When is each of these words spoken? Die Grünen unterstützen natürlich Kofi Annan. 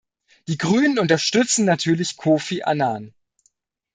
Die 0.47 0.57
Grünen 0.57 0.97
unterstützen 0.97 1.63
natürlich 1.63 2.17
Kofi 2.17 2.63
Annan. 2.63 3.13